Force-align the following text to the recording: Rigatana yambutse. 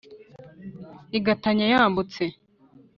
Rigatana 1.11 1.65
yambutse. 1.71 2.23